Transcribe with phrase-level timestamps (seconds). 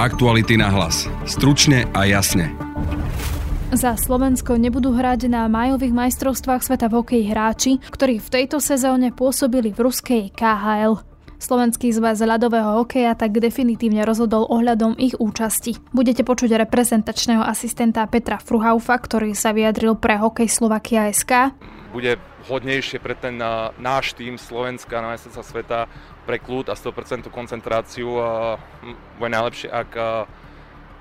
[0.00, 1.04] Aktuality na hlas.
[1.28, 2.56] Stručne a jasne.
[3.68, 9.12] Za Slovensko nebudú hrať na majových majstrovstvách sveta v hokeji hráči, ktorí v tejto sezóne
[9.12, 11.09] pôsobili v ruskej KHL.
[11.40, 15.80] Slovenský zväz ľadového hokeja tak definitívne rozhodol ohľadom ich účasti.
[15.88, 21.56] Budete počuť reprezentačného asistenta Petra Fruhaufa, ktorý sa vyjadril pre hokej Slovakia SK.
[21.96, 23.40] Bude vhodnejšie pre ten
[23.80, 25.78] náš tým Slovenska na majstrovstvá sveta
[26.28, 28.20] pre kľud a 100% koncentráciu.
[29.16, 29.90] Bude najlepšie, ak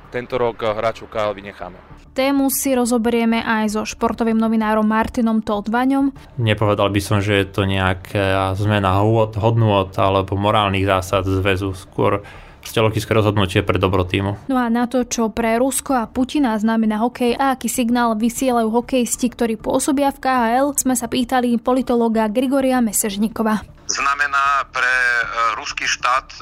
[0.09, 1.77] tento rok hráčov KL vynecháme.
[2.17, 6.11] Tému si rozoberieme aj so športovým novinárom Martinom Todvaňom.
[6.41, 8.99] Nepovedal by som, že je to nejaká zmena
[9.39, 11.71] hodnôt alebo morálnych zásad zväzu.
[11.77, 12.25] Skôr
[12.69, 14.37] logické rozhodnutie pre dobro týmu.
[14.45, 18.69] No a na to, čo pre Rusko a Putina znamená hokej a aký signál vysielajú
[18.69, 25.18] hokejisti, ktorí pôsobia v KHL, sme sa pýtali politologa Grigoria Mesežnikova znamená pre
[25.59, 26.39] ruský štát e,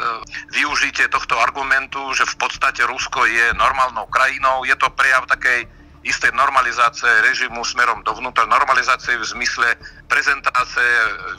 [0.54, 4.62] využitie tohto argumentu, že v podstate Rusko je normálnou krajinou.
[4.64, 5.66] Je to prejav takej
[6.06, 9.76] istej normalizácie režimu smerom dovnútra, normalizácie v zmysle
[10.08, 10.88] prezentácie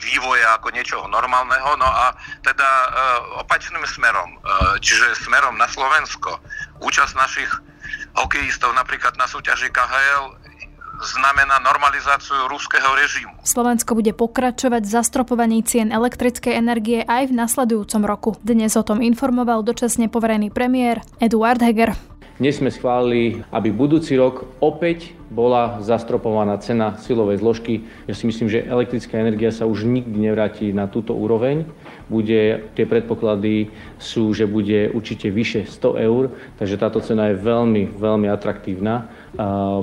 [0.04, 2.12] vývoja ako niečoho normálneho, no a
[2.44, 2.86] teda e,
[3.40, 4.36] opačným smerom,
[4.82, 6.42] čiže smerom na Slovensko.
[6.84, 7.50] Účasť našich
[8.18, 10.47] hokejistov napríklad na súťaži KHL
[10.98, 13.34] znamená normalizáciu ruského režimu.
[13.46, 18.30] Slovensko bude pokračovať v zastropovaní cien elektrickej energie aj v nasledujúcom roku.
[18.42, 21.94] Dnes o tom informoval dočasne poverený premiér Eduard Heger.
[22.38, 27.82] Dnes sme schválili, aby budúci rok opäť bola zastropovaná cena silovej zložky.
[28.06, 31.66] Ja si myslím, že elektrická energia sa už nikdy nevráti na túto úroveň.
[32.06, 36.30] Bude, tie predpoklady sú, že bude určite vyše 100 eur,
[36.62, 39.10] takže táto cena je veľmi, veľmi atraktívna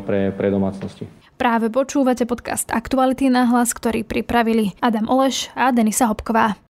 [0.06, 1.06] pre, pre domácnosti.
[1.36, 6.65] Práve počúvate podcast Aktuality na hlas, ktorý pripravili Adam Oleš a Denisa Hopková.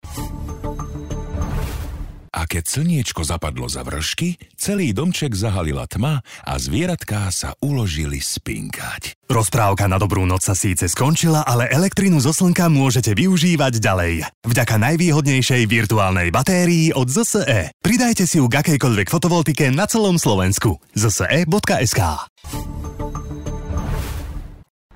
[2.53, 9.17] Keď slniečko zapadlo za vršky, celý domček zahalila tma a zvieratká sa uložili spinkať.
[9.25, 14.13] Rozprávka na dobrú noc sa síce skončila, ale elektrinu zo slnka môžete využívať ďalej.
[14.45, 17.73] Vďaka najvýhodnejšej virtuálnej batérii od ZSE.
[17.81, 20.77] Pridajte si ju k akejkoľvek fotovoltike na celom Slovensku.
[20.93, 22.01] zse.sk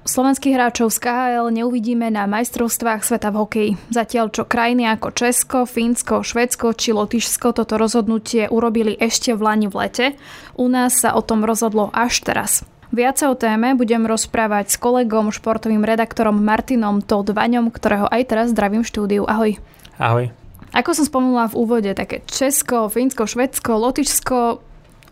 [0.06, 3.70] Slovenských hráčov z KHL neuvidíme na majstrovstvách sveta v hokeji.
[3.90, 9.66] Zatiaľ čo krajiny ako Česko, Fínsko, Švedsko či Lotyšsko toto rozhodnutie urobili ešte v Lani
[9.66, 10.06] v lete,
[10.54, 12.62] u nás sa o tom rozhodlo až teraz.
[12.94, 18.86] Viac o téme budem rozprávať s kolegom, športovým redaktorom Martinom Todvaňom, ktorého aj teraz zdravím
[18.86, 19.22] v štúdiu.
[19.26, 19.58] Ahoj.
[19.98, 20.30] Ahoj.
[20.70, 24.38] Ako som spomenula v úvode, také Česko, Fínsko, Švedsko, Lotyšsko,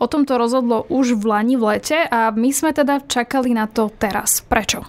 [0.03, 3.89] O tomto rozhodlo už v Lani v lete a my sme teda čakali na to
[3.95, 4.43] teraz.
[4.43, 4.83] Prečo?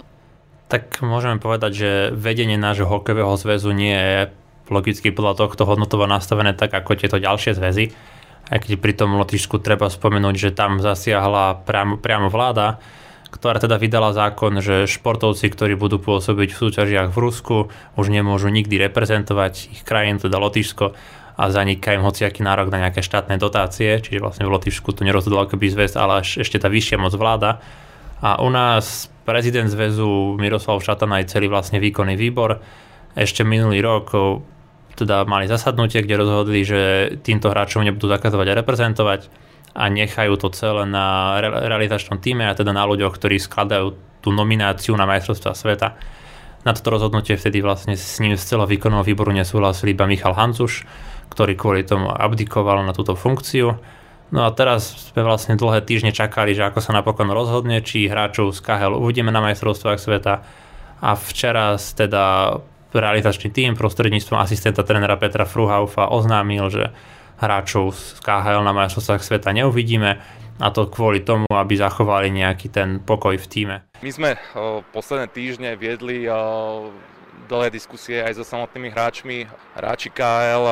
[0.65, 4.33] Tak môžeme povedať, že vedenie nášho hokejového zväzu nie je
[4.73, 7.93] logicky podľa tohto hodnotovo nastavené tak ako tieto ďalšie zväzy.
[8.49, 12.77] Aj keď pri tom Lotyšsku treba spomenúť, že tam zasiahla priamo, priamo vláda,
[13.29, 17.55] ktorá teda vydala zákon, že športovci, ktorí budú pôsobiť v súťažiach v Rusku,
[17.97, 20.97] už nemôžu nikdy reprezentovať ich krajín, teda Lotyšsko
[21.35, 25.43] a zaniká im hociaký nárok na nejaké štátne dotácie, čiže vlastne v Lotyšsku to nerozhodol
[25.43, 27.59] akoby zväz, ale až ešte tá vyššia moc vláda.
[28.23, 32.63] A u nás prezident zväzu Miroslav Šatan aj celý vlastne výkonný výbor
[33.15, 34.11] ešte minulý rok
[34.95, 36.81] teda mali zasadnutie, kde rozhodli, že
[37.19, 39.21] týmto hráčom nebudú zakazovať a reprezentovať
[39.75, 43.91] a nechajú to celé na realizačnom týme a teda na ľuďoch, ktorí skladajú
[44.23, 45.99] tú nomináciu na majstrovstvá sveta.
[46.63, 50.87] Na toto rozhodnutie vtedy vlastne s ním z celého výkonného výboru nesúhlasil iba Michal Hancuš,
[51.29, 53.77] ktorý kvôli tomu abdikoval na túto funkciu.
[54.33, 58.51] No a teraz sme vlastne dlhé týždne čakali, že ako sa napokon rozhodne, či hráčov
[58.51, 60.41] z KHL uvidíme na majstrovstvách sveta.
[61.05, 62.57] A včera teda
[62.95, 66.83] realizačný tým prostredníctvom asistenta trénera Petra Fruhaufa oznámil, že
[67.37, 70.23] hráčov z KHL na majstrovstvách sveta neuvidíme
[70.55, 73.75] a to kvôli tomu, aby zachovali nejaký ten pokoj v týme.
[73.99, 76.35] My sme o, posledné týždne viedli o,
[77.45, 79.45] dlhé diskusie aj so samotnými hráčmi.
[79.77, 80.65] Hráči KL,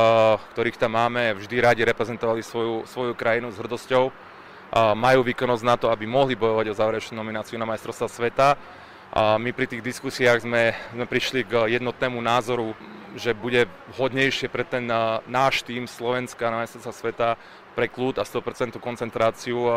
[0.56, 4.10] ktorých tam máme, vždy radi reprezentovali svoju, svoju krajinu s hrdosťou.
[4.98, 8.48] Majú výkonnosť na to, aby mohli bojovať o záverečnú nomináciu na majstrovstvá sveta.
[9.14, 12.74] A my pri tých diskusiách sme, sme prišli k jednotnému názoru,
[13.14, 14.90] že bude vhodnejšie pre ten
[15.30, 17.30] náš tým Slovenska na majstrovstvá sveta
[17.78, 19.70] pre kľud a 100% koncentráciu.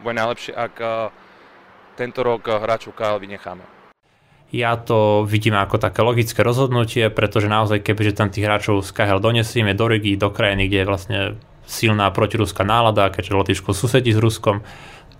[0.00, 0.74] Bude najlepšie, ak
[2.00, 3.77] tento rok hráčov KL vynecháme.
[4.48, 9.20] Ja to vidím ako také logické rozhodnutie, pretože naozaj kebyže tam tých hráčov z KHL
[9.20, 11.18] donesieme do Rigi, do krajiny, kde je vlastne
[11.68, 14.64] silná protiruská nálada, keďže Lotyšsko susedí s Ruskom,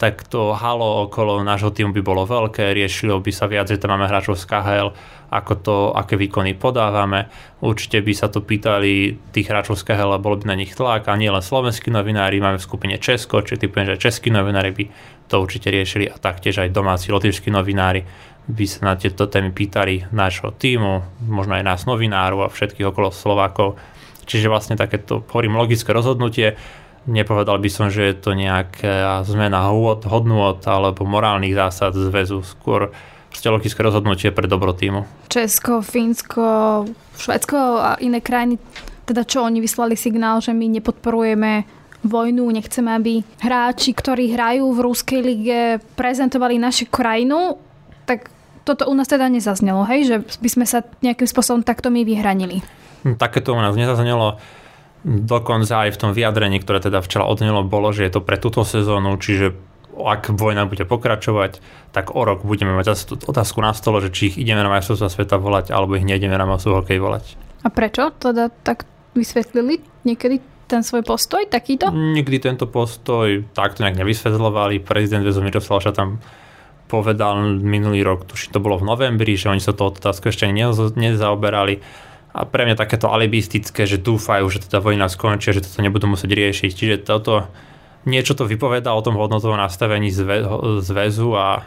[0.00, 3.98] tak to halo okolo nášho týmu by bolo veľké, riešilo by sa viac, že tam
[3.98, 4.88] máme hráčov z KHL,
[5.28, 7.28] ako to, aké výkony podávame.
[7.60, 11.10] Určite by sa to pýtali tých hráčov z KHL a bolo by na nich tlak
[11.10, 14.84] a nie len slovenskí novinári, máme v skupine Česko, či typujem, že českí novinári by
[15.28, 18.06] to určite riešili a taktiež aj domáci lotyšskí novinári
[18.48, 23.12] by sa na tieto témy pýtali nášho týmu, možno aj nás novinárov a všetkých okolo
[23.12, 23.76] Slovákov.
[24.24, 26.56] Čiže vlastne takéto, hovorím, logické rozhodnutie
[27.08, 29.64] Nepovedal by som, že je to nejaká zmena
[30.04, 32.92] hodnôt alebo morálnych zásad zväzu, skôr
[33.48, 35.08] logické rozhodnutie pre dobro týmu.
[35.32, 36.84] Česko, Fínsko,
[37.16, 38.60] Švedsko a iné krajiny,
[39.08, 41.64] teda čo oni vyslali signál, že my nepodporujeme
[42.04, 45.60] vojnu, nechceme, aby hráči, ktorí hrajú v Ruskej lige,
[45.96, 47.56] prezentovali našu krajinu,
[48.04, 48.28] tak
[48.68, 50.04] toto u nás teda nezaznelo, hej?
[50.04, 52.60] Že by sme sa nejakým spôsobom takto my vyhranili.
[53.08, 54.36] Hm, takéto u nás nezaznelo.
[55.08, 58.66] Dokonca aj v tom vyjadrení, ktoré teda včera odnelo, bolo, že je to pre túto
[58.66, 59.56] sezónu, čiže
[59.98, 61.58] ak vojna bude pokračovať,
[61.90, 65.10] tak o rok budeme mať zase otázku na stole, že či ich ideme na majstrovstvá
[65.10, 67.24] sveta volať, alebo ich nejdeme na masový hokej volať.
[67.66, 68.14] A prečo?
[68.14, 68.86] Teda tak
[69.18, 70.38] vysvetlili niekedy
[70.70, 71.90] ten svoj postoj takýto?
[71.90, 74.84] Nikdy tento postoj takto nejak nevysvetľovali.
[74.84, 76.22] Prezident Vezo Miroslav tam
[76.88, 80.48] povedal minulý rok, tuším to bolo v novembri, že oni sa to otázku ešte
[80.96, 81.84] nezaoberali
[82.32, 86.32] a pre mňa takéto alibistické, že dúfajú, že teda vojna skončí, že toto nebudú musieť
[86.32, 86.70] riešiť.
[86.70, 87.48] Čiže toto
[88.04, 90.12] niečo to vypoveda o tom hodnotovom nastavení
[90.80, 91.66] zväzu a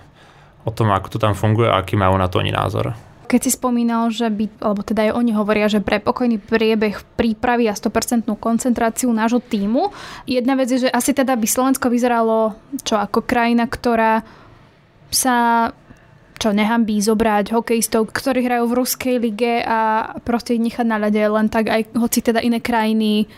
[0.63, 2.93] o tom, ako to tam funguje a aký majú na to oni názor.
[3.25, 7.71] Keď si spomínal, že by, alebo teda aj oni hovoria, že pre pokojný priebeh prípravy
[7.71, 9.95] a 100% koncentráciu nášho týmu,
[10.27, 14.27] jedna vec je, že asi teda by Slovensko vyzeralo čo ako krajina, ktorá
[15.11, 15.69] sa
[16.41, 21.21] čo nehambí zobrať hokejistov, ktorí hrajú v ruskej lige a proste ich nechať na ľade
[21.21, 23.29] len tak, aj hoci teda iné krajiny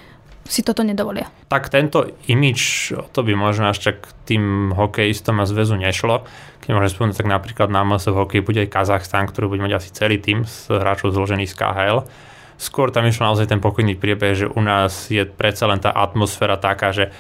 [0.48, 1.28] si toto nedovolia.
[1.52, 6.24] Tak tento imič, to by možno až tak tým hokejistom a zväzu nešlo.
[6.64, 9.84] Keď môžem spomenúť, tak napríklad na MS v hokeji bude aj Kazachstan, ktorý bude mať
[9.84, 12.08] asi celý tým z hráčov zložený z KHL.
[12.56, 16.56] Skôr tam išlo naozaj ten pokojný priebeh, že u nás je predsa len tá atmosféra
[16.56, 17.12] taká, že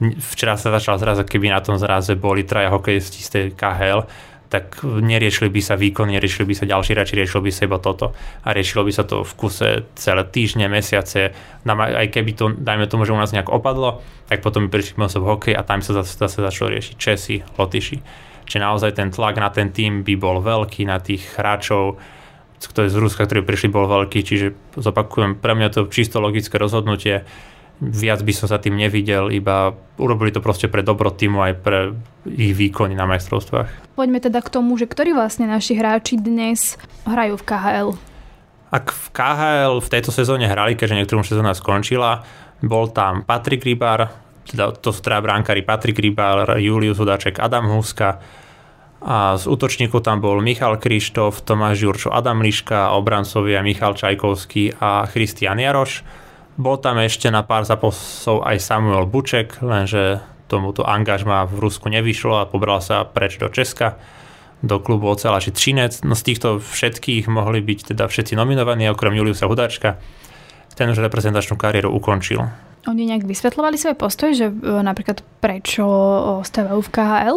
[0.00, 4.04] včera sa začal zrazu, keby na tom zraze boli traja hokejisti z tej KHL,
[4.46, 8.14] tak neriešili by sa výkon, neriešili by sa ďalší hráči, riešilo by sa iba toto.
[8.46, 11.34] A riešilo by sa to v kuse celé týždne, mesiace.
[11.66, 15.26] Aj keby to, dajme tomu, že u nás nejak opadlo, tak potom by prišli v
[15.26, 17.98] hokej a tam sa zase, zase začalo riešiť Česi, Lotyši.
[18.46, 21.98] Čiže naozaj ten tlak na ten tým by bol veľký, na tých hráčov,
[22.62, 24.22] ktorí z Ruska, ktorí prišli, bol veľký.
[24.22, 27.26] Čiže zopakujem, pre mňa to čisto logické rozhodnutie
[27.80, 31.92] viac by som sa tým nevidel, iba urobili to proste pre dobro týmu aj pre
[32.24, 33.96] ich výkony na majstrovstvách.
[33.96, 37.88] Poďme teda k tomu, že ktorí vlastne naši hráči dnes hrajú v KHL?
[38.72, 42.24] Ak v KHL v tejto sezóne hrali, keďže niektorým sezóna skončila,
[42.64, 44.08] bol tam Patrik Rybar,
[44.48, 48.18] teda to sú teda bránkári Patrik Rybar, Julius Hudaček, Adam Huska,
[49.06, 55.04] a z útočníkov tam bol Michal Krištof, Tomáš Jurčo, Adam Liška, obrancovia Michal Čajkovský a
[55.06, 56.00] Christian Jaroš.
[56.56, 62.40] Bol tam ešte na pár zápasov aj Samuel Buček, lenže tomuto angažma v Rusku nevyšlo
[62.40, 64.00] a pobral sa preč do Česka
[64.64, 66.00] do klubu Ocelaši Třinec.
[66.04, 70.00] No z týchto všetkých mohli byť teda všetci nominovaní, okrem Juliusa Hudačka.
[70.76, 72.40] Ten už reprezentačnú kariéru ukončil.
[72.86, 74.54] Oni nejak vysvetľovali svoj postoj, že e,
[74.84, 75.84] napríklad prečo
[76.44, 77.36] ostávajú v KHL?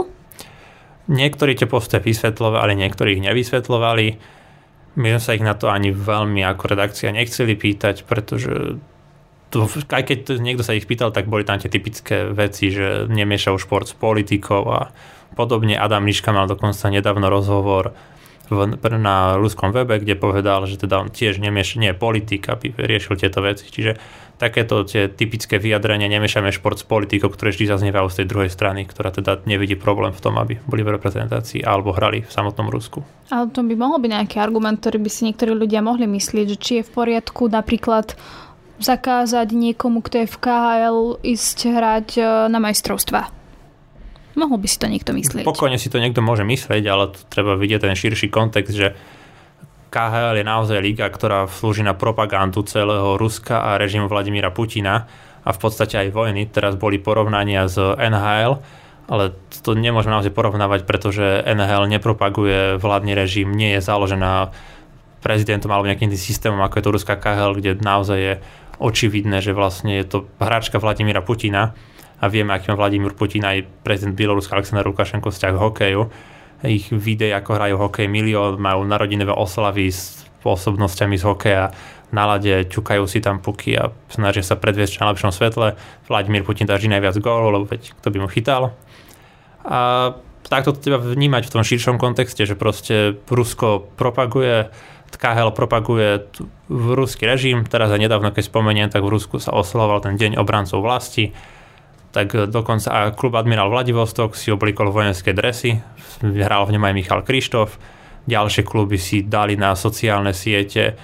[1.09, 4.05] Niektorí tie postoje vysvetľovali, niektorí ich nevysvetľovali.
[4.99, 8.77] My sme sa ich na to ani veľmi ako redakcia nechceli pýtať, pretože
[9.49, 13.09] to, aj keď to niekto sa ich pýtal, tak boli tam tie typické veci, že
[13.09, 14.93] nemiešajú šport s politikou a
[15.33, 15.77] podobne.
[15.77, 17.97] Adam Liška mal dokonca nedávno rozhovor
[18.49, 18.65] v,
[18.97, 23.45] na ruskom webe, kde povedal, že teda on tiež nemieš, nie politik, aby riešil tieto
[23.45, 23.69] veci.
[23.69, 23.97] Čiže
[24.41, 28.87] takéto tie typické vyjadrenia, nemiešame šport s politikou, ktoré vždy zaznievajú z tej druhej strany,
[28.87, 33.05] ktorá teda nevidí problém v tom, aby boli v reprezentácii alebo hrali v samotnom Rusku.
[33.29, 36.57] Ale to by mohol byť nejaký argument, ktorý by si niektorí ľudia mohli myslieť, že
[36.57, 38.17] či je v poriadku napríklad
[38.79, 43.31] zakázať niekomu, kto je v KHL, ísť hrať e, na majstrovstva.
[44.39, 45.43] Mohol by si to niekto myslieť.
[45.43, 48.95] Pokojne si to niekto môže myslieť, ale treba vidieť ten širší kontext, že
[49.89, 55.09] KHL je naozaj liga, ktorá slúži na propagandu celého Ruska a režimu Vladimíra Putina
[55.43, 56.45] a v podstate aj vojny.
[56.47, 58.61] Teraz boli porovnania z NHL,
[59.09, 59.33] ale
[59.65, 64.53] to nemôžeme naozaj porovnávať, pretože NHL nepropaguje vládny režim, nie je založená
[65.19, 68.33] prezidentom alebo nejakým systémom, ako je to ruská KHL, kde naozaj je
[68.79, 71.75] očividné, že vlastne je to hráčka Vladimíra Putina
[72.19, 76.01] a vieme, aký má Vladimír Putin aj prezident Bieloruska Aleksandr Lukašenko vzťah k hokeju.
[76.63, 81.65] Ich videí, ako hrajú hokej, milión, majú narodinové oslavy s osobnosťami z hokeja,
[82.09, 85.77] na lade, ťukajú si tam puky a snažia sa predviesť v najlepšom svetle.
[86.09, 88.73] Vladimír Putin drží najviac gólov, lebo veď kto by mu chytal.
[89.61, 90.13] A
[90.49, 94.73] takto to treba vnímať v tom širšom kontexte, že proste Rusko propaguje
[95.15, 96.29] KHL propaguje
[96.69, 100.37] v ruský režim, teraz aj nedávno, keď spomeniem, tak v Rusku sa oslavoval ten deň
[100.37, 101.33] obrancov vlasti,
[102.13, 105.77] tak dokonca aj klub Admiral Vladivostok si oblikol vojenské dresy,
[106.21, 107.77] hral v ňom aj Michal Krištof,
[108.29, 110.97] ďalšie kluby si dali na sociálne siete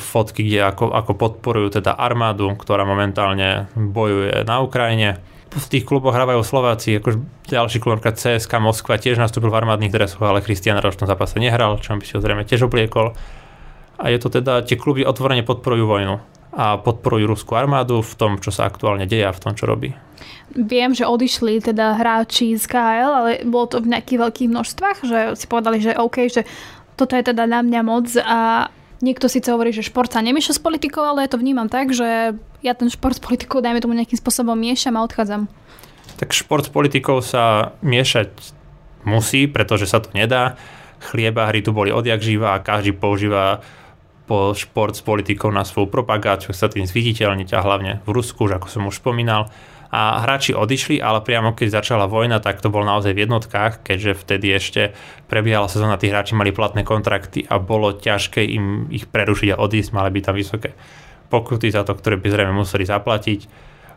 [0.00, 5.20] fotky, kde ako, ako podporujú teda armádu, ktorá momentálne bojuje na Ukrajine.
[5.48, 9.88] V tých kluboch hrávajú Slováci, ako ďalší klub, napríklad CSK Moskva tiež nastúpil v armádnych
[9.88, 13.16] dresoch, ale Christian Roš v tom zápase nehral, čo by si ho zrejme tiež obliekol.
[13.96, 16.20] A je to teda, tie kluby otvorene podporujú vojnu
[16.52, 19.96] a podporujú ruskú armádu v tom, čo sa aktuálne deje a v tom, čo robí.
[20.52, 25.18] Viem, že odišli teda hráči z KL, ale bolo to v nejakých veľkých množstvách, že
[25.36, 26.48] si povedali, že OK, že
[26.96, 28.68] toto je teda na mňa moc a
[29.00, 32.34] niekto síce hovorí, že šport sa nemieša s politikou, ale ja to vnímam tak, že
[32.62, 35.46] ja ten šport s politikou, dajme tomu nejakým spôsobom miešam a odchádzam.
[36.18, 38.34] Tak šport s politikou sa miešať
[39.06, 40.58] musí, pretože sa to nedá.
[40.98, 43.62] Chlieba hry tu boli odjak živa a každý používa
[44.28, 48.60] po šport s politikou na svoju propagáciu, sa tým zviditeľniť a hlavne v Rusku, už
[48.60, 49.48] ako som už spomínal.
[49.88, 54.20] A hráči odišli, ale priamo keď začala vojna, tak to bol naozaj v jednotkách, keďže
[54.20, 54.82] vtedy ešte
[55.32, 59.96] prebiehala sezóna, tí hráči mali platné kontrakty a bolo ťažké im ich prerušiť a odísť,
[59.96, 60.76] mali by tam vysoké
[61.32, 63.40] pokuty za to, ktoré by zrejme museli zaplatiť.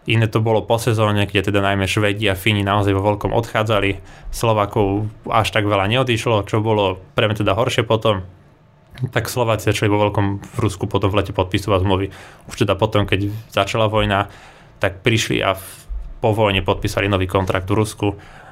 [0.10, 4.01] Iné to bolo po sezóne, kde teda najmä Švedi a Fíni naozaj vo veľkom odchádzali.
[4.33, 8.25] Slovakov až tak veľa neodišlo, čo bolo pre mňa teda horšie potom
[9.10, 12.07] tak Slováci začali vo veľkom v Rusku potom v lete podpisovať zmluvy.
[12.45, 14.29] Už teda potom, keď začala vojna,
[14.77, 15.57] tak prišli a
[16.21, 18.07] po vojne podpísali nový kontrakt v Rusku.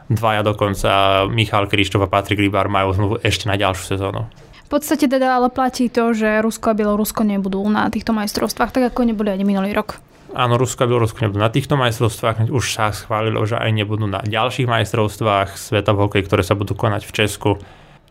[0.09, 4.25] Dvaja dokonca, Michal Krištof a Patrik Rybár majú zmluvu ešte na ďalšiu sezónu.
[4.65, 8.83] V podstate teda ale platí to, že Rusko a Bielorusko nebudú na týchto majstrovstvách, tak
[8.89, 10.01] ako neboli ani minulý rok.
[10.33, 14.21] Áno, Rusko a Bielorusko nebudú na týchto majstrovstvách, už sa schválilo, že aj nebudú na
[14.21, 17.51] ďalších majstrovstvách sveta v hokeji, ktoré sa budú konať v Česku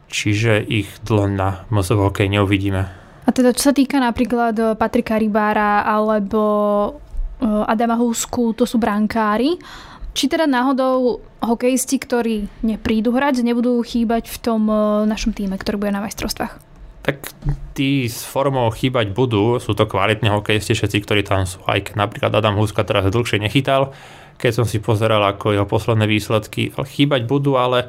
[0.09, 2.83] čiže ich dlho na MSV hokej neuvidíme.
[3.29, 6.41] A teda čo sa týka napríklad Patrika Rybára alebo
[7.45, 9.59] Adama Husku, to sú brankári,
[10.19, 15.79] či teda náhodou hokejisti, ktorí neprídu hrať, nebudú chýbať v tom eh, našom týme, ktorý
[15.79, 16.67] bude na majstrovstvách?
[17.07, 17.17] Tak
[17.73, 21.63] tí s formou chýbať budú, sú to kvalitní hokejisti, všetci, ktorí tam sú.
[21.65, 23.97] Aj napríklad Adam Huska teraz dlhšie nechytal,
[24.37, 27.89] keď som si pozeral ako jeho posledné výsledky, chýbať budú, ale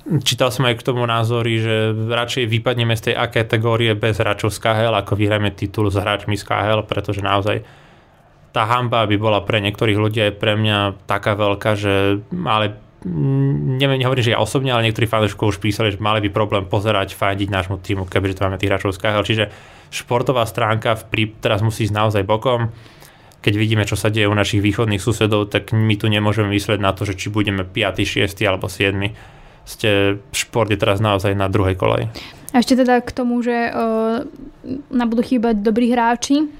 [0.00, 4.48] Čítal som aj k tomu názory, že radšej vypadneme z tej A kategórie bez hráčov
[4.48, 7.60] z KHL, ako vyhrajeme titul s hráčmi z KHL, pretože naozaj
[8.50, 12.74] tá hamba by bola pre niektorých ľudí aj pre mňa taká veľká, že ale
[13.80, 17.16] neviem, nehovorím, že ja osobne, ale niektorí fanúšikov už písali, že mali by problém pozerať,
[17.16, 19.24] fandiť nášmu týmu, keďže tu máme tých hráčov z KHL.
[19.24, 19.44] Čiže
[19.88, 22.68] športová stránka v prí, teraz musí ísť naozaj bokom.
[23.40, 26.92] Keď vidíme, čo sa deje u našich východných susedov, tak my tu nemôžeme myslieť na
[26.92, 28.28] to, že či budeme 5., 6.
[28.44, 29.00] alebo 7
[29.64, 32.10] ste, šport je teraz naozaj na druhej koleji.
[32.50, 34.26] A ešte teda k tomu, že uh,
[34.90, 36.50] nám budú chýbať dobrí hráči,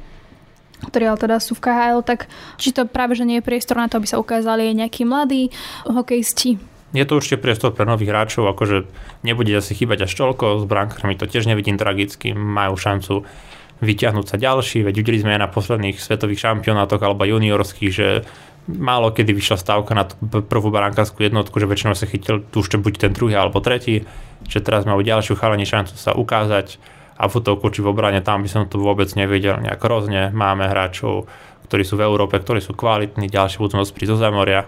[0.89, 3.89] ktorí ale teda sú v KHL, tak či to práve, že nie je priestor na
[3.91, 5.53] to, aby sa ukázali aj nejakí mladí
[5.85, 6.57] hokejisti?
[6.91, 8.91] Je to určite priestor pre nových hráčov, akože
[9.23, 13.23] nebude asi chýbať až toľko, s brankármi to tiež nevidím tragicky, majú šancu
[13.81, 18.27] vyťahnuť sa ďalší, veď videli sme aj na posledných svetových šampionátoch alebo juniorských, že
[18.69, 23.09] málo kedy vyšla stavka na prvú baránkárskú jednotku, že väčšinou sa chytil tu už buď
[23.09, 24.05] ten druhý alebo tretí,
[24.47, 26.77] že teraz majú ďalšiu chalani šancu sa ukázať
[27.21, 30.33] a v útoku či v obrane tam by som to vôbec nevedel nejak hrozne.
[30.33, 31.29] Máme hráčov,
[31.69, 34.65] ktorí sú v Európe, ktorí sú kvalitní, ďalší budú môcť prísť zo Zamoria.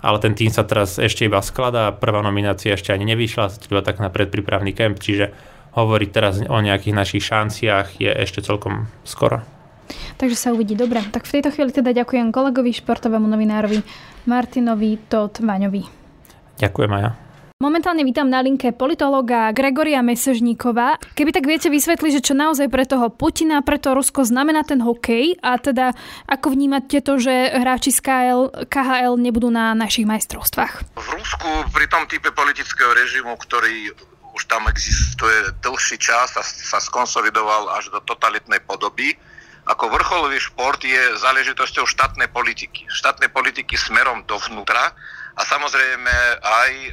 [0.00, 4.00] Ale ten tým sa teraz ešte iba skladá, prvá nominácia ešte ani nevyšla, iba tak
[4.00, 5.32] na predprípravný kemp, čiže
[5.76, 9.40] hovoriť teraz o nejakých našich šanciách je ešte celkom skoro.
[10.16, 10.76] Takže sa uvidí.
[10.76, 13.80] Dobre, tak v tejto chvíli teda ďakujem kolegovi, športovému novinárovi
[14.28, 15.00] Martinovi
[15.40, 15.82] Vaňovi.
[16.60, 17.29] Ďakujem aj ja.
[17.60, 20.96] Momentálne vítam na linke politologa Gregoria Mesežníková.
[21.12, 24.80] Keby tak viete vysvetliť, že čo naozaj pre toho Putina, pre to Rusko znamená ten
[24.80, 25.92] hokej a teda
[26.24, 30.96] ako vnímate to, že hráči z KL, KHL nebudú na našich majstrovstvách?
[30.96, 33.92] V Rusku pri tom type politického režimu, ktorý
[34.32, 39.20] už tam existuje dlhší čas a sa skonsolidoval až do totalitnej podoby,
[39.68, 42.88] ako vrcholový šport je záležitosťou štátnej politiky.
[42.88, 44.96] Štátnej politiky smerom dovnútra
[45.36, 46.90] a samozrejme aj e,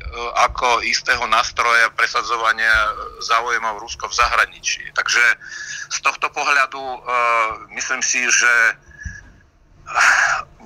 [0.50, 2.74] ako istého nástroja presadzovania
[3.26, 4.84] záujmov Rusko v zahraničí.
[4.94, 5.24] Takže
[5.88, 7.00] z tohto pohľadu uh,
[7.72, 8.54] myslím si, že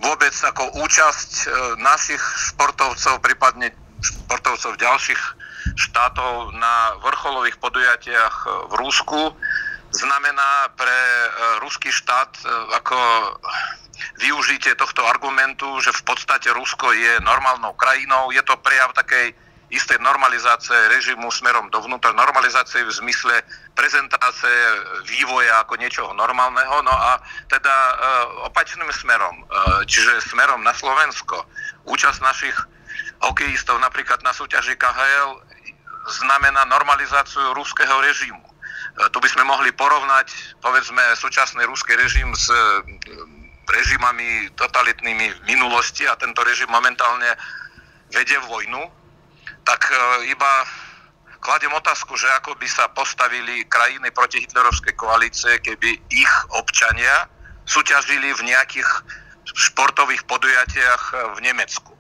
[0.02, 2.18] vôbec ako účasť uh, našich
[2.50, 3.70] športovcov, prípadne
[4.02, 5.22] športovcov ďalších
[5.78, 8.36] štátov na vrcholových podujatiach
[8.66, 9.38] v Rusku
[9.92, 11.28] znamená pre e,
[11.60, 12.44] ruský štát e,
[12.80, 12.98] ako
[14.20, 18.30] využitie tohto argumentu, že v podstate Rusko je normálnou krajinou.
[18.32, 19.34] Je to prejav takej
[19.72, 23.40] istej normalizácie režimu smerom dovnútra, normalizácie v zmysle
[23.72, 24.52] prezentácie
[25.08, 27.94] vývoja ako niečoho normálneho, no a teda e,
[28.52, 29.44] opačným smerom, e,
[29.88, 31.48] čiže smerom na Slovensko.
[31.88, 32.58] Účasť našich
[33.24, 35.40] hokejistov napríklad na súťaži KHL
[36.20, 38.44] znamená normalizáciu ruského režimu.
[38.44, 38.54] E,
[39.08, 42.60] tu by sme mohli porovnať, povedzme, súčasný ruský režim s e,
[43.68, 47.38] režimami totalitnými v minulosti a tento režim momentálne
[48.12, 48.84] vedie vojnu,
[49.64, 49.96] tak e,
[50.32, 50.52] iba
[51.42, 57.26] kladiem otázku, že ako by sa postavili krajiny proti hitlerovskej koalície, keby ich občania
[57.66, 58.90] súťažili v nejakých
[59.50, 61.02] športových podujatiach
[61.38, 61.94] v Nemecku.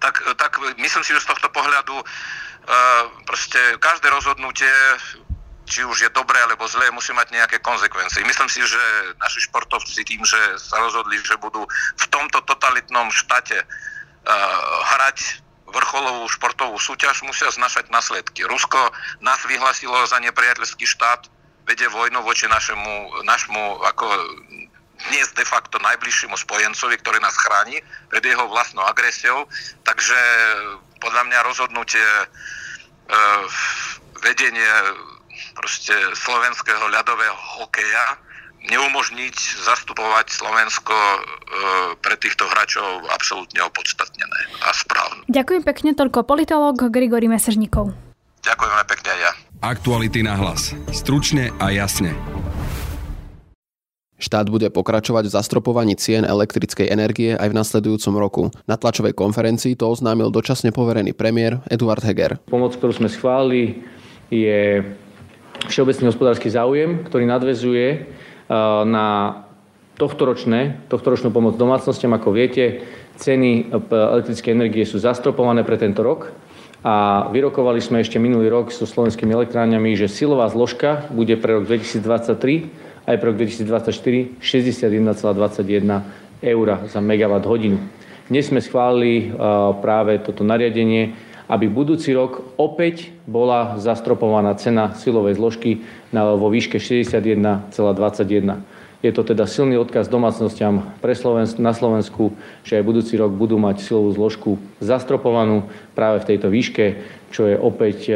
[0.00, 2.04] Tak, tak myslím si, že z tohto pohľadu
[3.26, 4.70] proste každé rozhodnutie,
[5.72, 8.20] či už je dobré alebo zlé, musí mať nejaké konsekvencie.
[8.28, 8.82] Myslím si, že
[9.16, 11.64] naši športovci tým, že sa rozhodli, že budú
[11.96, 13.56] v tomto totalitnom štáte
[14.92, 15.40] hrať
[15.72, 18.44] vrcholovú športovú súťaž, musia znašať následky.
[18.44, 18.92] Rusko
[19.24, 21.32] nás vyhlasilo za nepriateľský štát,
[21.64, 24.06] vedie vojnu voči našemu, našemu ako
[25.08, 27.80] dnes de facto najbližšiemu spojencovi, ktorý nás chráni
[28.12, 29.48] pred jeho vlastnou agresiou.
[29.82, 30.18] Takže
[31.00, 32.26] podľa mňa rozhodnutie e,
[34.22, 34.70] vedenie
[35.56, 38.20] proste slovenského ľadového hokeja
[38.62, 39.36] neumožniť
[39.66, 41.18] zastupovať Slovensko e,
[41.98, 45.26] pre týchto hráčov absolútne opodstatnené a správne.
[45.26, 47.90] Ďakujem pekne, toľko politolog Grigory Mesežníkov.
[48.42, 49.32] Ďakujeme pekne aj ja.
[49.62, 50.74] Aktuality na hlas.
[50.90, 52.14] Stručne a jasne.
[54.22, 58.42] Štát bude pokračovať v zastropovaní cien elektrickej energie aj v nasledujúcom roku.
[58.70, 62.38] Na tlačovej konferencii to oznámil dočasne poverený premiér Eduard Heger.
[62.46, 63.82] Pomoc, ktorú sme schválili,
[64.30, 64.86] je
[65.68, 67.98] všeobecný hospodársky záujem, ktorý nadvezuje e,
[68.88, 69.06] na
[70.00, 72.10] tohtoročné, tohtoročnú pomoc domácnostiam.
[72.16, 72.82] Ako viete,
[73.20, 76.32] ceny elektrickej energie sú zastropované pre tento rok
[76.82, 81.70] a vyrokovali sme ešte minulý rok so slovenskými elektrárňami, že silová zložka bude pre rok
[81.70, 87.78] 2023 aj pre rok 2024 61,21 eur za megawatt hodinu.
[88.26, 89.34] Dnes sme schválili
[89.82, 91.14] práve toto nariadenie,
[91.50, 98.62] aby budúci rok opäť bola zastropovaná cena silovej zložky vo výške 61,21
[99.02, 103.58] je to teda silný odkaz domácnostiam pre Slovensk, na Slovensku, že aj budúci rok budú
[103.58, 105.66] mať silovú zložku zastropovanú
[105.98, 107.02] práve v tejto výške,
[107.34, 108.14] čo je opäť e,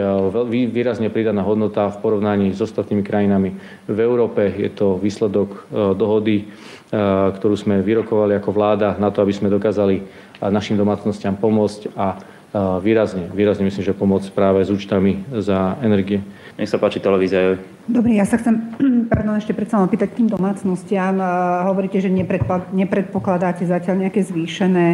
[0.71, 3.59] výrazne pridaná hodnota v porovnaní s ostatnými krajinami
[3.91, 4.47] v Európe.
[4.47, 5.61] Je to výsledok e,
[5.99, 6.45] dohody, e,
[7.35, 10.07] ktorú sme vyrokovali ako vláda na to, aby sme dokázali
[10.39, 12.36] našim domácnostiam pomôcť a
[12.81, 16.25] výrazne, výrazne myslím, že pomôcť práve s účtami za energie.
[16.57, 17.61] Nech sa páči televízia.
[17.85, 18.73] Dobre, ja sa chcem
[19.13, 21.21] pardon, ešte predsa len opýtať k tým domácnostiam.
[21.69, 22.09] Hovoríte, že
[22.73, 24.87] nepredpokladáte zatiaľ nejaké zvýšené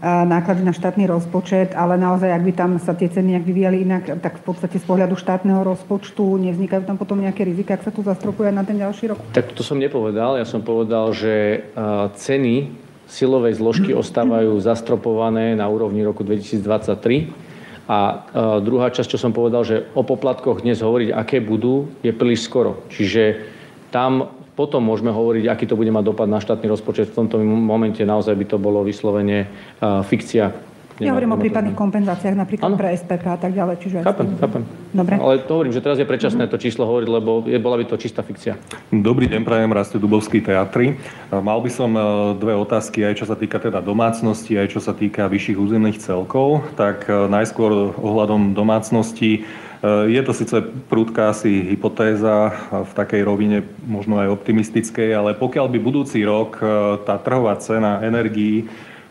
[0.00, 4.02] náklady na štátny rozpočet, ale naozaj, ak by tam sa tie ceny nejak vyvíjali inak,
[4.24, 8.00] tak v podstate z pohľadu štátneho rozpočtu nevznikajú tam potom nejaké rizika, ak sa tu
[8.00, 9.20] zastropuje na ten ďalší rok?
[9.36, 10.40] Tak to som nepovedal.
[10.40, 11.68] Ja som povedal, že
[12.16, 17.50] ceny silovej zložky ostávajú zastropované na úrovni roku 2023
[17.90, 18.16] a e,
[18.62, 22.86] druhá časť, čo som povedal, že o poplatkoch dnes hovoriť, aké budú, je príliš skoro.
[22.86, 23.50] Čiže
[23.90, 27.10] tam potom môžeme hovoriť, aký to bude mať dopad na štátny rozpočet.
[27.10, 30.69] V tomto momente naozaj by to bolo vyslovene uh, fikcia
[31.00, 32.78] ja hovorím o prípadných kompenzáciách napríklad ano.
[32.78, 33.76] pre SPP a tak ďalej.
[33.80, 34.62] Čiže chápem, chápem.
[34.92, 35.14] Dobre.
[35.16, 37.96] Ale to hovorím, že teraz je predčasné to číslo hovoriť, lebo je, bola by to
[37.96, 38.60] čistá fikcia.
[38.92, 41.00] Dobrý deň, prajem, Raste Dubovský teatri.
[41.32, 42.00] Mal by som e,
[42.36, 46.68] dve otázky, aj čo sa týka teda domácnosti, aj čo sa týka vyšších územných celkov.
[46.76, 49.40] Tak e, najskôr ohľadom domácnosti.
[49.40, 50.56] E, je to síce
[50.92, 56.60] prúdka asi hypotéza v takej rovine možno aj optimistickej, ale pokiaľ by budúci rok
[57.08, 58.68] tá trhová cena energií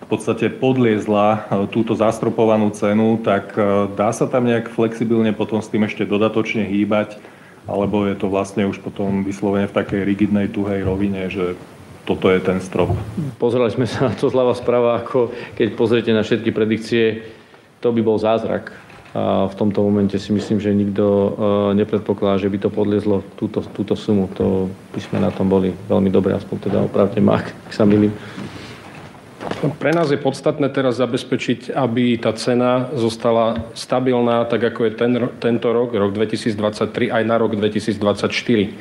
[0.10, 5.70] podstate podliezla e, túto zastropovanú cenu, tak e, dá sa tam nejak flexibilne potom s
[5.70, 7.22] tým ešte dodatočne hýbať,
[7.70, 11.54] alebo je to vlastne už potom vyslovene v takej rigidnej, tuhej rovine, že
[12.10, 12.98] toto je ten strop.
[13.38, 17.22] Pozerali sme sa na to zľava správa, ako keď pozriete na všetky predikcie,
[17.78, 18.74] to by bol zázrak.
[19.10, 21.30] A v tomto momente si myslím, že nikto e,
[21.78, 24.30] nepredpokladá, že by to podliezlo túto, túto sumu.
[24.38, 28.14] To by sme na tom boli veľmi dobre, aspoň teda opravte ma, ak sa milím.
[29.80, 35.12] Pre nás je podstatné teraz zabezpečiť, aby tá cena zostala stabilná, tak ako je ten,
[35.40, 38.76] tento rok, rok 2023, aj na rok 2024.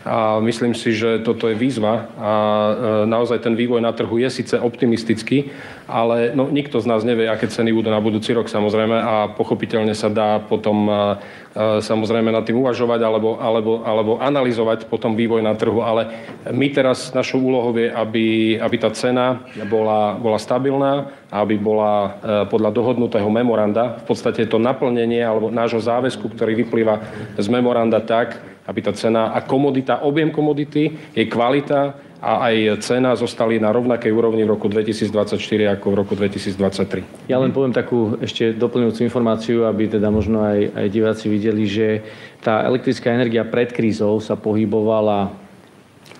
[0.00, 2.32] A myslím si, že toto je výzva a
[3.04, 5.52] naozaj ten vývoj na trhu je síce optimistický,
[5.84, 9.92] ale no, nikto z nás nevie, aké ceny budú na budúci rok samozrejme a pochopiteľne
[9.92, 10.88] sa dá potom
[11.58, 16.06] samozrejme nad tým uvažovať alebo, alebo, alebo analyzovať potom vývoj na trhu, ale
[16.46, 22.08] my teraz našou úlohou je, aby, aby tá cena bola, bola stabilná, aby bola e,
[22.46, 27.02] podľa dohodnutého memoranda, v podstate to naplnenie alebo nášho záväzku, ktorý vyplýva
[27.34, 28.38] z memoranda tak,
[28.70, 34.14] aby tá cena a komodita, objem komodity, jej kvalita a aj cena zostali na rovnakej
[34.14, 35.34] úrovni v roku 2024
[35.74, 37.26] ako v roku 2023.
[37.26, 42.06] Ja len poviem takú ešte doplňujúcu informáciu, aby teda možno aj, aj diváci videli, že
[42.38, 45.34] tá elektrická energia pred krízou sa pohybovala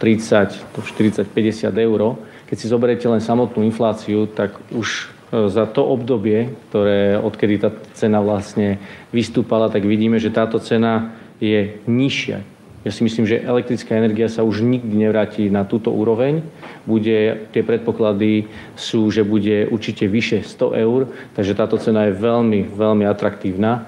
[0.02, 2.16] 30, 40, 50 eur.
[2.50, 4.88] Keď si zoberiete len samotnú infláciu, tak už
[5.30, 8.80] e, za to obdobie, ktoré, odkedy tá cena vlastne
[9.12, 14.40] vystúpala, tak vidíme, že táto cena je nižšia ja si myslím, že elektrická energia sa
[14.40, 16.40] už nikdy nevráti na túto úroveň.
[16.88, 22.72] Bude, tie predpoklady sú, že bude určite vyše 100 eur, takže táto cena je veľmi,
[22.72, 23.84] veľmi atraktívna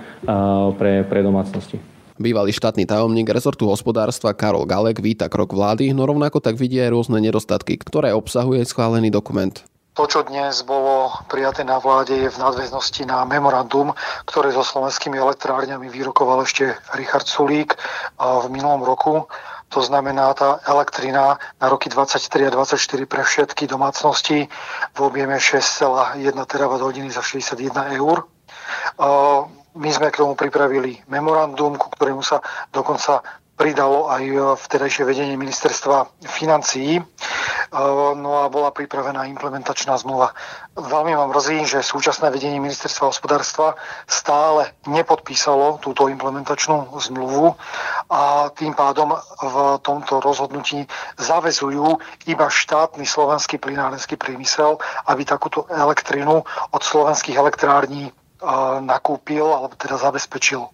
[0.77, 1.81] pre, pre domácnosti.
[2.21, 6.93] Bývalý štátny tajomník rezortu hospodárstva Karol Galek víta krok vlády, no rovnako tak vidí aj
[6.93, 9.57] rôzne nedostatky, ktoré obsahuje schválený dokument.
[9.93, 13.93] To, čo dnes bolo prijaté na vláde, je v nadväznosti na memorandum,
[14.25, 17.77] ktoré so slovenskými elektrárňami vyrokoval ešte Richard Sulík
[18.17, 19.29] v minulom roku.
[19.69, 24.49] To znamená tá elektrina na roky 23 a 24 pre všetky domácnosti
[24.97, 28.25] v objeme 6,1 TWh za 61 eur.
[29.73, 32.41] My sme k tomu pripravili memorandum, ku ktorému sa
[32.73, 33.25] dokonca
[33.63, 36.99] pridalo aj e, vtedajšie vedenie ministerstva financií.
[36.99, 37.03] E,
[38.19, 40.35] no a bola pripravená implementačná zmluva.
[40.75, 43.79] Veľmi ma mrzí, že súčasné vedenie ministerstva hospodárstva
[44.11, 47.55] stále nepodpísalo túto implementačnú zmluvu
[48.11, 50.83] a tým pádom v tomto rozhodnutí
[51.23, 56.43] zavezujú iba štátny slovenský plinárenský priemysel, aby takúto elektrinu
[56.75, 58.11] od slovenských elektrární
[58.83, 60.67] nakúpil alebo teda zabezpečil.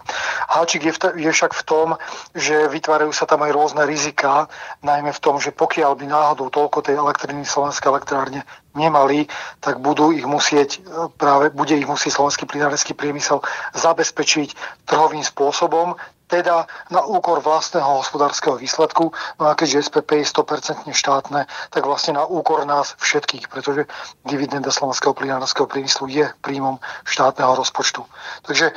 [0.48, 1.88] Háčik je, je však v tom,
[2.32, 4.48] že vytvárajú sa tam aj rôzne rizika,
[4.80, 9.28] najmä v tom, že pokiaľ by náhodou toľko tej elektriny slovenské elektrárne nemali,
[9.60, 13.44] tak budú ich musieť, e, práve bude ich musieť slovenský plinárenský priemysel
[13.76, 14.56] zabezpečiť
[14.88, 15.98] trhovým spôsobom,
[16.28, 19.10] teda na úkor vlastného hospodárskeho výsledku.
[19.40, 23.88] No a keďže SPP je 100% štátne, tak vlastne na úkor nás všetkých, pretože
[24.28, 26.76] dividenda slovenského plinárskeho priemyslu je príjmom
[27.08, 28.04] štátneho rozpočtu.
[28.44, 28.76] Takže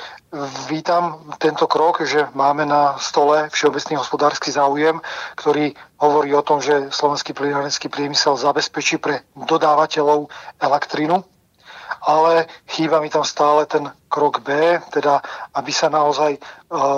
[0.71, 5.03] vítam tento krok, že máme na stole všeobecný hospodársky záujem,
[5.35, 10.31] ktorý hovorí o tom, že slovenský plinárenský priemysel zabezpečí pre dodávateľov
[10.63, 11.21] elektrínu
[12.01, 15.21] ale chýba mi tam stále ten krok B, teda
[15.53, 16.39] aby sa naozaj e,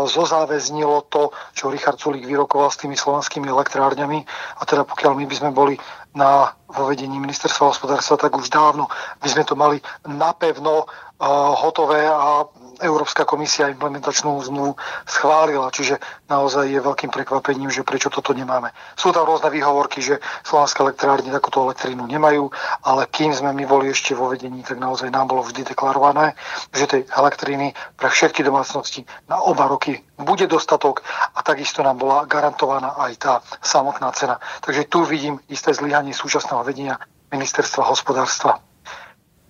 [0.08, 4.24] zozáväznilo to, čo Richard Sulík vyrokoval s tými slovenskými elektrárňami.
[4.58, 5.76] A teda pokiaľ my by sme boli
[6.16, 8.90] na vo vedení ministerstva hospodárstva, tak už dávno
[9.22, 9.78] by sme to mali
[10.10, 12.44] napevno uh, hotové a
[12.82, 14.74] Európska komisia implementačnú zmluvu
[15.06, 18.74] schválila, čiže naozaj je veľkým prekvapením, že prečo toto nemáme.
[18.98, 22.50] Sú tam rôzne výhovorky, že slovenské elektrárne takúto elektrínu nemajú,
[22.82, 26.34] ale kým sme my boli ešte vo vedení, tak naozaj nám bolo vždy deklarované,
[26.74, 31.02] že tej elektriny pre všetky domácnosti na oba roky bude dostatok
[31.36, 34.38] a takisto nám bola garantovaná aj tá samotná cena.
[34.62, 37.02] Takže tu vidím isté zlyhanie súčasného vedenia
[37.34, 38.62] ministerstva hospodárstva.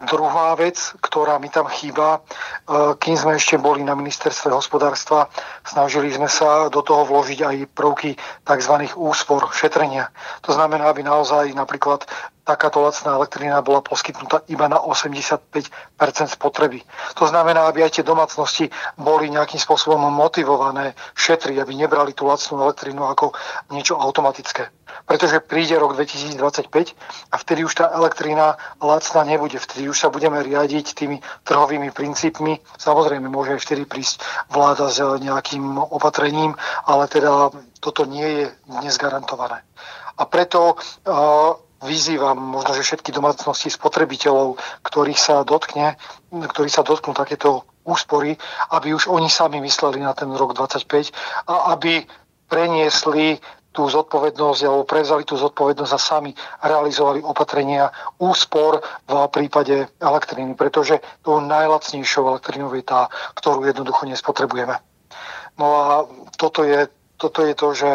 [0.04, 5.32] Druhá vec, ktorá mi tam chýba, e, kým sme ešte boli na ministerstve hospodárstva,
[5.64, 8.12] snažili sme sa do toho vložiť aj prvky
[8.44, 8.76] tzv.
[9.00, 10.12] úspor, šetrenia.
[10.44, 12.04] To znamená, aby naozaj napríklad
[12.44, 15.72] takáto lacná elektrina bola poskytnutá iba na 85%
[16.28, 16.84] spotreby.
[17.16, 18.68] To znamená, aby aj tie domácnosti
[19.00, 23.32] boli nejakým spôsobom motivované šetriť, aby nebrali tú lacnú elektrínu ako
[23.72, 24.68] niečo automatické.
[25.08, 26.94] Pretože príde rok 2025
[27.32, 29.58] a vtedy už tá elektrína lacná nebude.
[29.58, 32.60] Vtedy už sa budeme riadiť tými trhovými princípmi.
[32.78, 36.54] Samozrejme, môže aj vtedy prísť vláda s nejakým opatrením,
[36.86, 39.64] ale teda toto nie je dnes garantované.
[40.14, 46.00] A preto uh, vyzývam možno, že všetky domácnosti spotrebiteľov, ktorých sa dotkne,
[46.32, 48.40] ktorí sa dotknú takéto úspory,
[48.72, 51.12] aby už oni sami mysleli na ten rok 25
[51.52, 52.08] a aby
[52.48, 53.40] preniesli
[53.74, 57.90] tú zodpovednosť alebo prevzali tú zodpovednosť a sami realizovali opatrenia
[58.22, 64.78] úspor v prípade elektriny, pretože tou najlacnejšou elektrinou je tá, ktorú jednoducho nespotrebujeme.
[65.58, 65.86] No a
[66.38, 66.86] toto je,
[67.18, 67.90] toto je to, že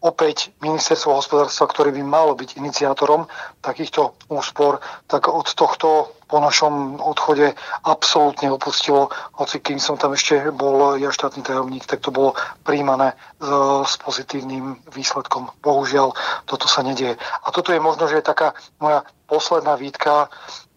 [0.00, 3.26] opäť ministerstvo hospodárstva, ktoré by malo byť iniciátorom
[3.58, 4.78] takýchto úspor,
[5.10, 7.56] tak od tohto po našom odchode
[7.88, 9.08] absolútne opustilo,
[9.40, 12.36] hoci kým som tam ešte bol ja štátny tajomník, tak to bolo
[12.68, 13.48] príjmané s,
[13.88, 15.48] s pozitívnym výsledkom.
[15.64, 16.12] Bohužiaľ,
[16.44, 17.16] toto sa nedieje.
[17.16, 20.28] A toto je možno, že je taká moja posledná výtka,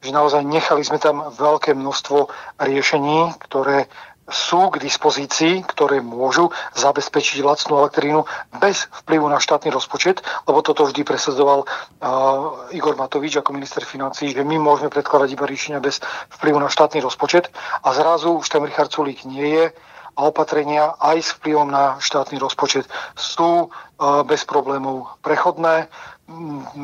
[0.02, 2.32] že naozaj nechali sme tam veľké množstvo
[2.64, 3.92] riešení, ktoré
[4.32, 8.24] sú k dispozícii, ktoré môžu zabezpečiť lacnú elektrínu
[8.58, 14.32] bez vplyvu na štátny rozpočet, lebo toto vždy presadzoval uh, Igor Matovič ako minister financí,
[14.32, 16.00] že my môžeme predkladať iba riešenia bez
[16.40, 17.52] vplyvu na štátny rozpočet
[17.84, 19.66] a zrazu už ten Richard Sulík nie je
[20.12, 25.88] a opatrenia aj s vplyvom na štátny rozpočet sú uh, bez problémov prechodné,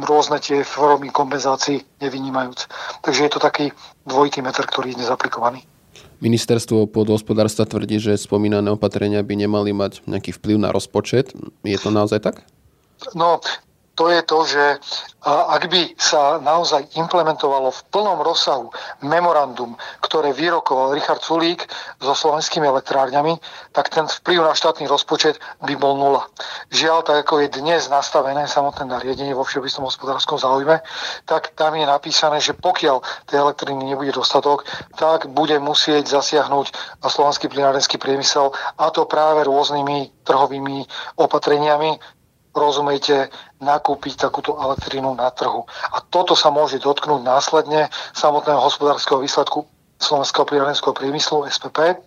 [0.03, 2.67] rôzne tie formy kompenzácií nevynímajúc.
[2.99, 3.71] Takže je to taký
[4.03, 5.63] dvojitý meter, ktorý je nezaplikovaný.
[6.17, 11.33] Ministerstvo pôdohospodárstva tvrdí, že spomínané opatrenia by nemali mať nejaký vplyv na rozpočet.
[11.61, 12.41] Je to naozaj tak?
[13.13, 13.37] No,
[13.97, 14.63] to je to, že
[15.27, 18.71] ak by sa naozaj implementovalo v plnom rozsahu
[19.03, 21.67] memorandum, ktoré vyrokoval Richard Sulík
[21.99, 23.35] so slovenskými elektrárňami,
[23.75, 26.29] tak ten vplyv na štátny rozpočet by bol nula.
[26.71, 30.79] Žiaľ, tak ako je dnes nastavené samotné nariadenie vo všeobecnom hospodárskom záujme,
[31.27, 34.63] tak tam je napísané, že pokiaľ tej elektriny nebude dostatok,
[34.95, 40.87] tak bude musieť zasiahnuť slovenský plinárenský priemysel a to práve rôznymi trhovými
[41.19, 41.99] opatreniami,
[42.59, 43.29] rozumejte,
[43.61, 45.65] nakúpiť takúto elektrínu na trhu.
[45.93, 49.65] A toto sa môže dotknúť následne samotného hospodárskeho výsledku
[49.97, 51.97] Slovenského pliarenského priemyslu SPP,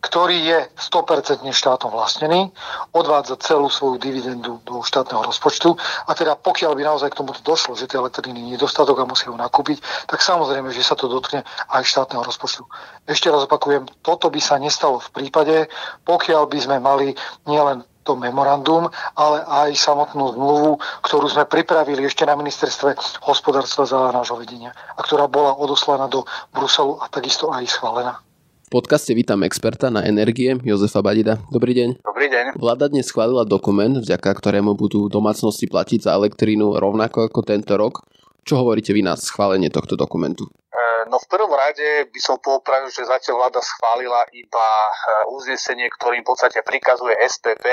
[0.00, 2.48] ktorý je 100% štátom vlastnený,
[2.96, 5.76] odvádza celú svoju dividendu do štátneho rozpočtu
[6.08, 9.04] a teda pokiaľ by naozaj k tomuto došlo, že tie elektriny nie je dostatok a
[9.04, 9.76] musí ho nakúpiť,
[10.08, 12.64] tak samozrejme, že sa to dotkne aj štátneho rozpočtu.
[13.04, 15.68] Ešte raz opakujem, toto by sa nestalo v prípade,
[16.08, 17.12] pokiaľ by sme mali
[17.44, 20.70] nielen to memorandum, ale aj samotnú zmluvu,
[21.02, 26.28] ktorú sme pripravili ešte na ministerstve hospodárstva za nášho vedenia a ktorá bola odoslaná do
[26.52, 28.20] Bruselu a takisto aj schválená.
[28.64, 31.36] V podcaste vítam experta na energie Jozefa Badida.
[31.52, 32.00] Dobrý deň.
[32.00, 32.44] Dobrý deň.
[32.56, 38.04] Vláda dnes schválila dokument, vďaka ktorému budú domácnosti platiť za elektrínu rovnako ako tento rok.
[38.44, 40.48] Čo hovoríte vy na schválenie tohto dokumentu?
[40.48, 44.92] E, no v prvom rade by som popravil, že zatiaľ vláda schválila iba e,
[45.32, 47.64] uznesenie, ktorým v podstate prikazuje SPP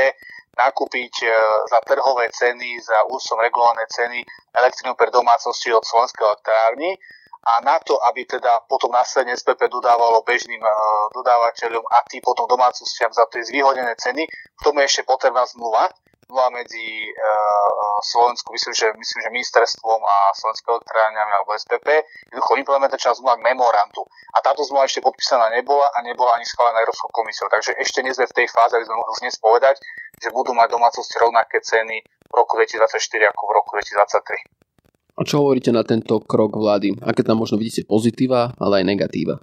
[0.55, 1.27] nakúpiť e,
[1.67, 4.21] za trhové ceny, za úsom regulované ceny
[4.53, 6.95] elektrínu pre domácnosti od slovenského elektrárny.
[7.41, 10.61] A na to, aby teda potom následne SPP dodávalo bežným
[11.09, 15.89] dodávateľom a tí potom domácnostiam za tie zvýhodnené ceny, k tomu je ešte potrebná zmluva,
[16.31, 21.87] zmluva medzi uh, Slovensku, myslím, že, myslím, že ministerstvom a slovenskými elektrárňami alebo SPP,
[22.31, 24.07] jednoducho implementačná zmluva k memorantu.
[24.31, 27.51] A táto zmluva ešte podpísaná nebola a nebola ani schválená Európskou komisiou.
[27.51, 29.75] Takže ešte nie sme v tej fáze, aby sme mohli dnes povedať,
[30.23, 35.19] že budú mať domácnosti rovnaké ceny v roku 2024 ako v roku 2023.
[35.19, 36.95] A čo hovoríte na tento krok vlády?
[37.03, 39.35] Aké tam možno vidíte pozitíva, ale aj negatíva?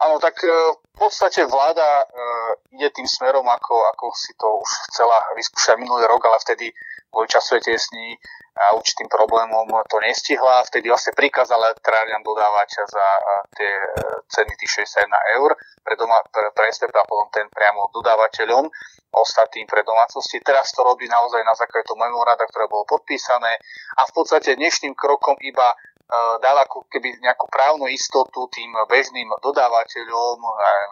[0.00, 2.04] Áno, tak e, v podstate vláda e,
[2.72, 6.72] ide tým smerom, ako, ako si to už chcela vyskúšať minulý rok, ale vtedy
[7.12, 8.16] kvôli časovej tiesni
[8.56, 10.64] a určitým problémom to nestihla.
[10.64, 13.22] Vtedy vlastne prikázala elektrárňam dodávať za e,
[13.60, 13.72] tie
[14.32, 15.52] ceny tých 61 eur
[15.84, 18.72] pre, doma, pre, pre a potom ten priamo dodávateľom
[19.10, 20.38] ostatným pre domácnosti.
[20.40, 23.58] Teraz to robí naozaj na základe toho memoranda, ktoré bolo podpísané
[23.98, 25.74] a v podstate dnešným krokom iba
[26.42, 30.42] dal ako keby nejakú právnu istotu tým bežným dodávateľom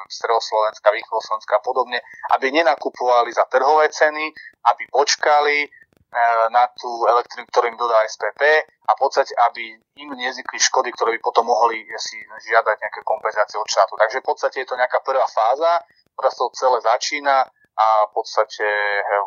[0.06, 1.98] Stredoslovenska, Východoslovenska a podobne,
[2.38, 4.30] aby nenakupovali za trhové ceny,
[4.70, 10.10] aby počkali eh, na tú elektrínu, ktorú im dodá SPP a v podstate, aby im
[10.14, 13.98] nevznikli škody, ktoré by potom mohli si žiadať nejaké kompenzácie od štátu.
[13.98, 15.82] Takže v podstate je to nejaká prvá fáza,
[16.14, 17.36] ktorá sa to celé začína
[17.78, 18.66] a v podstate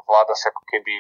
[0.04, 1.00] vláda sa ako keby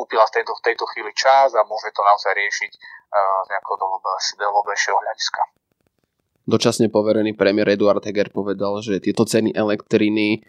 [0.00, 3.76] kúpila v tejto, v tejto chvíli čas a môže to naozaj riešiť uh, z nejakého
[4.40, 5.40] dlhodobejšieho hľadiska.
[6.48, 10.40] Dočasne poverený premiér Eduard Heger povedal, že tieto ceny elektriny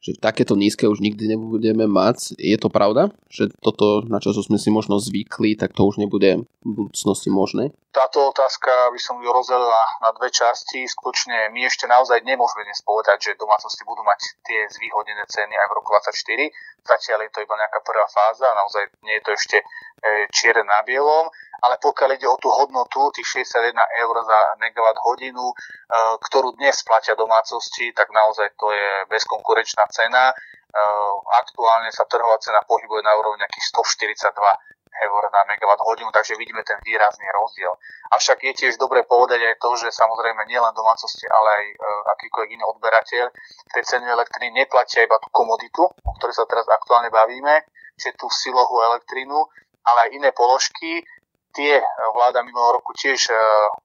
[0.00, 2.40] že takéto nízke už nikdy nebudeme mať.
[2.40, 3.12] Je to pravda?
[3.28, 7.76] Že toto, na čo sme si možno zvykli, tak to už nebude v budúcnosti možné?
[7.92, 10.88] Táto otázka by som ju rozdelila na dve časti.
[10.88, 15.66] Skutočne my ešte naozaj nemôžeme dnes povedať, že domácnosti budú mať tie zvýhodnené ceny aj
[15.68, 16.86] v roku 2024.
[16.86, 19.58] Zatiaľ je to iba nejaká prvá fáza, naozaj nie je to ešte
[20.32, 21.28] čierne na bielom
[21.60, 25.54] ale pokiaľ ide o tú hodnotu, tých 61 eur za megawatt hodinu, e,
[26.24, 30.32] ktorú dnes platia domácnosti, tak naozaj to je bezkonkurenčná cena.
[30.32, 30.34] E,
[31.44, 34.32] aktuálne sa trhová cena pohybuje na úrovni nejakých 142
[34.90, 37.72] eur na megawatt hodinu, takže vidíme ten výrazný rozdiel.
[38.10, 41.76] Avšak je tiež dobre povedať aj to, že samozrejme nielen domácnosti, ale aj e,
[42.16, 43.24] akýkoľvek iný odberateľ
[43.76, 47.68] tej ceny elektriny neplatia iba tú komoditu, o ktorej sa teraz aktuálne bavíme,
[48.00, 49.44] čiže tú silovú elektrínu,
[49.84, 51.04] ale aj iné položky.
[51.50, 51.82] Tie
[52.14, 53.26] vláda minulého roku tiež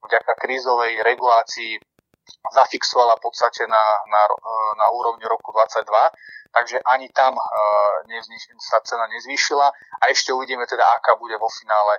[0.06, 1.82] vďaka krízovej regulácii
[2.54, 4.22] zafixovala v podstate na, na,
[4.78, 5.82] na úrovni roku 22,
[6.54, 7.34] takže ani tam
[8.62, 9.68] sa cena nezvýšila
[10.02, 11.98] a ešte uvidíme teda, aká bude vo finále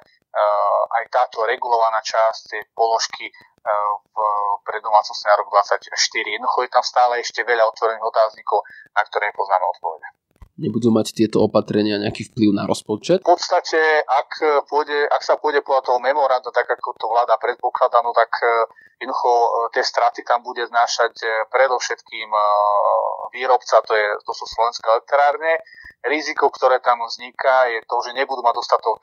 [1.02, 4.16] aj táto regulovaná časť tej položky v,
[4.62, 6.36] pre domácnosti na rok 2024.
[6.38, 8.62] Jednoducho je tam stále ešte veľa otvorených otáznikov,
[8.94, 10.25] na ktoré poznáme odpovede
[10.56, 13.20] nebudú mať tieto opatrenia nejaký vplyv na rozpočet?
[13.20, 18.00] V podstate, ak, pôjde, ak sa pôjde podľa toho memoranda, tak ako to vláda predpokladá,
[18.00, 18.48] no tak e,
[19.04, 22.28] jednoducho e, tie straty tam bude znášať e, predovšetkým
[23.36, 25.60] výrobca, to, je, to sú slovenské elektrárne.
[26.06, 29.00] Riziko, ktoré tam vzniká, je to, že nebudú mať dostatok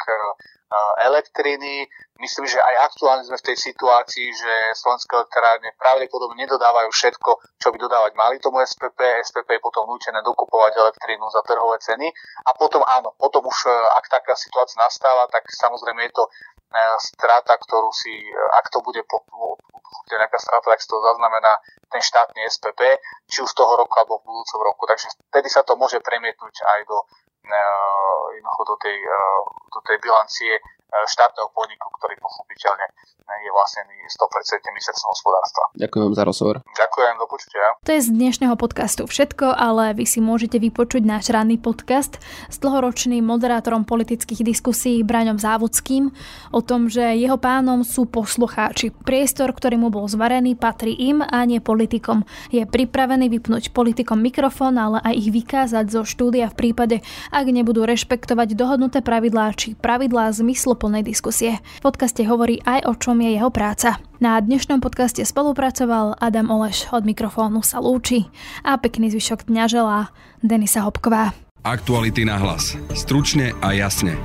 [1.04, 1.86] elektriny.
[2.22, 7.68] Myslím, že aj aktuálne sme v tej situácii, že slovenské elektrárne pravdepodobne nedodávajú všetko, čo
[7.74, 9.02] by dodávať mali tomu SPP.
[9.26, 12.06] SPP je potom nútené dokupovať elektrínu za trhové ceny.
[12.46, 16.32] A potom áno, potom už, e, ak taká situácia nastáva, tak samozrejme je to e,
[17.02, 19.02] strata, ktorú si, e, ak to bude
[20.14, 21.58] nejaká strata, tak si to zaznamená
[21.90, 24.86] ten štátny SPP, či už z toho roku alebo v budúcom roku.
[24.86, 26.98] Takže vtedy sa to môže premietnúť aj do
[28.64, 28.96] do tej,
[29.76, 30.56] do tej bilancie
[31.10, 32.86] štátneho podniku, ktorý pochopiteľne
[33.24, 35.64] je vlastne 100% ministerstvom hospodárstva.
[35.80, 36.56] Ďakujem vám za rozhovor.
[36.76, 37.66] Ďakujem, do počutia.
[37.82, 42.20] To je z dnešného podcastu všetko, ale vy si môžete vypočuť náš ranný podcast
[42.52, 46.12] s dlhoročným moderátorom politických diskusí Braňom Závodským
[46.52, 48.92] o tom, že jeho pánom sú poslucháči.
[48.92, 52.28] Priestor, ktorý mu bol zvarený, patrí im a nie politikom.
[52.52, 56.98] Je pripravený vypnúť politikom mikrofón, ale aj ich vykázať zo štúdia v prípade,
[57.32, 60.30] ak nebudú rešpektovať dohodnuté pravidlá či pravidlá
[60.84, 61.64] zmysloplnej diskusie.
[61.80, 64.04] V podcaste hovorí aj o čom je jeho práca.
[64.20, 68.28] Na dnešnom podcaste spolupracoval Adam Oleš, od mikrofónu sa lúči
[68.68, 70.12] a pekný zvyšok dňa želá
[70.44, 71.32] Denisa Hopková.
[71.64, 72.76] Aktuality na hlas.
[72.92, 74.20] Stručne a jasne.